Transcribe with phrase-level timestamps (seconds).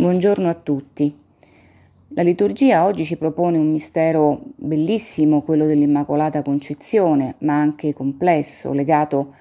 [0.00, 1.14] Buongiorno a tutti.
[2.14, 9.34] La liturgia oggi ci propone un mistero bellissimo, quello dell'Immacolata Concezione, ma anche complesso, legato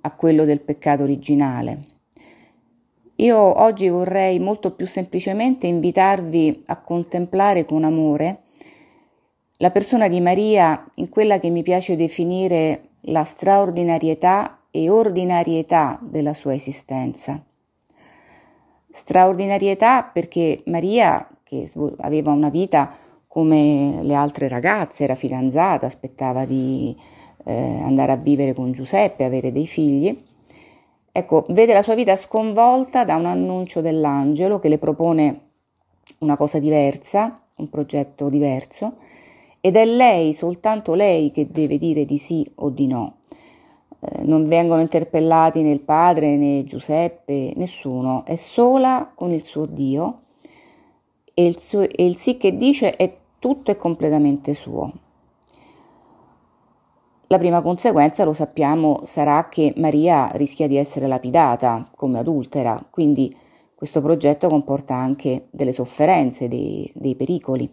[0.00, 1.84] a quello del peccato originale.
[3.16, 8.44] Io oggi vorrei molto più semplicemente invitarvi a contemplare con amore
[9.58, 16.32] la persona di Maria in quella che mi piace definire la straordinarietà e ordinarietà della
[16.32, 17.42] sua esistenza.
[18.98, 22.96] Straordinarietà perché Maria, che aveva una vita
[23.28, 26.96] come le altre ragazze, era fidanzata, aspettava di
[27.44, 30.20] eh, andare a vivere con Giuseppe, avere dei figli,
[31.12, 35.40] ecco, vede la sua vita sconvolta da un annuncio dell'angelo che le propone
[36.18, 38.96] una cosa diversa, un progetto diverso,
[39.60, 43.17] ed è lei, soltanto lei, che deve dire di sì o di no.
[44.10, 49.66] Eh, non vengono interpellati né il padre né Giuseppe, nessuno, è sola con il suo
[49.66, 50.20] Dio
[51.34, 54.92] e il, suo, e il sì che dice è tutto e completamente suo.
[57.30, 63.36] La prima conseguenza, lo sappiamo, sarà che Maria rischia di essere lapidata come adultera, quindi
[63.74, 67.70] questo progetto comporta anche delle sofferenze, dei, dei pericoli.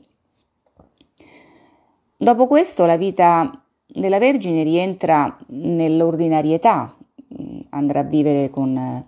[2.17, 6.95] Dopo questo la vita della Vergine rientra nell'ordinarietà,
[7.41, 9.03] mm, andrà a vivere con,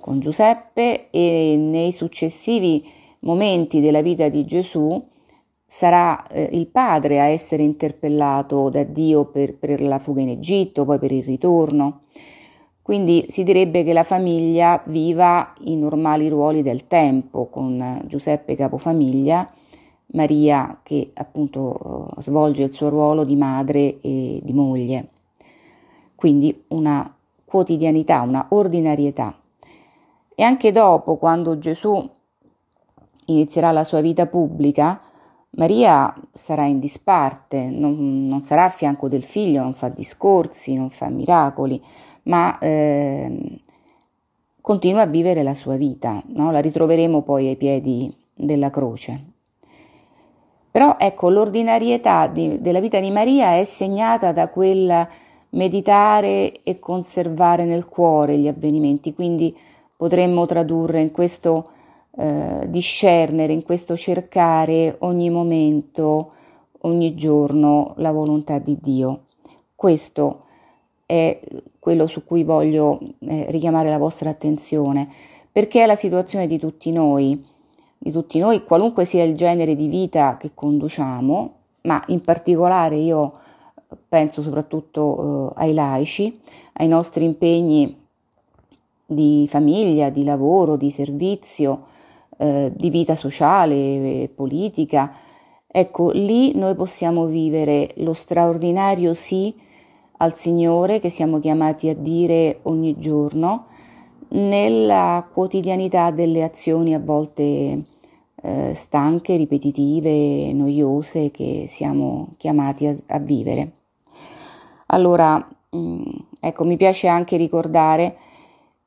[0.00, 2.84] con Giuseppe e nei successivi
[3.20, 5.02] momenti della vita di Gesù
[5.66, 10.84] sarà eh, il padre a essere interpellato da Dio per, per, la fuga in Egitto,
[10.84, 12.02] poi per il ritorno.
[12.80, 19.52] Quindi si direbbe che la famiglia viva i normali ruoli del tempo, con Giuseppe capofamiglia
[20.12, 25.08] Maria che appunto eh, svolge il suo ruolo di madre e di moglie.
[26.14, 27.14] Quindi una
[27.44, 29.36] quotidianità, una ordinarietà.
[30.34, 32.08] E anche dopo, quando Gesù
[33.26, 35.00] inizierà la sua vita pubblica,
[35.50, 40.90] Maria sarà in disparte, non, non sarà a fianco del figlio, non fa discorsi, non
[40.90, 41.82] fa miracoli,
[42.24, 43.60] ma eh,
[44.60, 46.22] continua a vivere la sua vita.
[46.26, 46.50] No?
[46.50, 49.36] La ritroveremo poi ai piedi della croce.
[50.70, 55.08] Però ecco, l'ordinarietà di, della vita di Maria è segnata da quel
[55.50, 59.56] meditare e conservare nel cuore gli avvenimenti, quindi
[59.96, 61.70] potremmo tradurre in questo
[62.16, 66.32] eh, discernere, in questo cercare ogni momento,
[66.80, 69.24] ogni giorno la volontà di Dio.
[69.74, 70.42] Questo
[71.06, 71.38] è
[71.78, 75.08] quello su cui voglio eh, richiamare la vostra attenzione,
[75.50, 77.42] perché è la situazione di tutti noi
[77.98, 83.32] di tutti noi, qualunque sia il genere di vita che conduciamo, ma in particolare io
[84.08, 86.38] penso soprattutto eh, ai laici,
[86.74, 88.06] ai nostri impegni
[89.04, 91.86] di famiglia, di lavoro, di servizio,
[92.36, 95.12] eh, di vita sociale, e politica.
[95.66, 99.54] Ecco, lì noi possiamo vivere lo straordinario sì
[100.18, 103.66] al Signore che siamo chiamati a dire ogni giorno
[104.30, 107.82] nella quotidianità delle azioni a volte
[108.42, 113.72] eh, stanche, ripetitive, noiose che siamo chiamati a, a vivere.
[114.86, 115.36] Allora,
[115.70, 116.02] mh, mm,
[116.40, 118.16] ecco, mi piace anche ricordare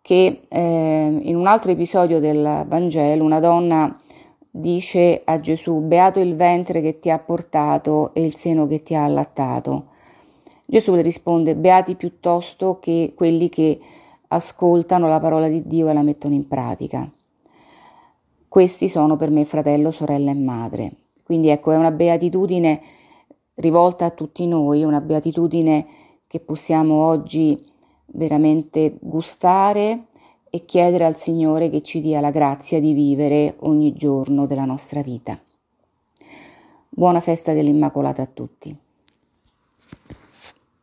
[0.02, 4.00] che eh, in un altro episodio del Vangelo una donna
[4.50, 8.96] dice a Gesù, beato il ventre che ti ha portato e il seno che ti
[8.96, 9.86] ha allattato.
[10.66, 13.80] Gesù le risponde, beati piuttosto che quelli che
[14.34, 17.10] ascoltano la parola di Dio e la mettono in pratica.
[18.48, 20.92] Questi sono per me fratello, sorella e madre.
[21.24, 22.82] Quindi ecco, è una beatitudine
[23.56, 25.86] rivolta a tutti noi, una beatitudine
[26.28, 27.66] che possiamo oggi
[28.14, 30.06] veramente gustare
[30.50, 35.02] e chiedere al Signore che ci dia la grazia di vivere ogni giorno della nostra
[35.02, 35.40] vita.
[36.90, 38.76] Buona festa dell'Immacolata a tutti.